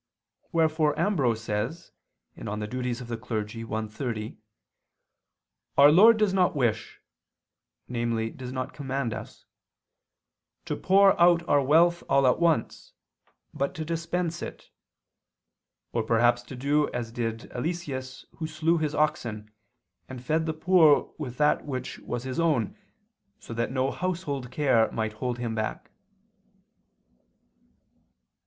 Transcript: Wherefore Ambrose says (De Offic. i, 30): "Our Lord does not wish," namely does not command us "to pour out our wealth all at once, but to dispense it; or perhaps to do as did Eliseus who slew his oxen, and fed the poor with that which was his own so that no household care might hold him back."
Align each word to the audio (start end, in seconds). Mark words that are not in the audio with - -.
Wherefore 0.51 0.97
Ambrose 0.97 1.43
says 1.43 1.91
(De 2.35 2.43
Offic. 2.49 3.31
i, 3.83 3.87
30): 3.87 4.37
"Our 5.77 5.91
Lord 5.91 6.17
does 6.17 6.33
not 6.33 6.55
wish," 6.55 6.99
namely 7.87 8.31
does 8.31 8.51
not 8.51 8.73
command 8.73 9.13
us 9.13 9.45
"to 10.65 10.75
pour 10.75 11.21
out 11.21 11.47
our 11.47 11.61
wealth 11.61 12.01
all 12.09 12.25
at 12.25 12.39
once, 12.39 12.93
but 13.53 13.75
to 13.75 13.85
dispense 13.85 14.41
it; 14.41 14.71
or 15.93 16.01
perhaps 16.01 16.41
to 16.41 16.55
do 16.55 16.91
as 16.91 17.11
did 17.11 17.47
Eliseus 17.51 18.25
who 18.37 18.47
slew 18.47 18.79
his 18.79 18.95
oxen, 18.95 19.51
and 20.09 20.23
fed 20.25 20.47
the 20.47 20.53
poor 20.53 21.13
with 21.19 21.37
that 21.37 21.65
which 21.67 21.99
was 21.99 22.23
his 22.23 22.39
own 22.39 22.75
so 23.37 23.53
that 23.53 23.71
no 23.71 23.91
household 23.91 24.49
care 24.49 24.91
might 24.91 25.13
hold 25.13 25.37
him 25.37 25.53
back." 25.53 25.91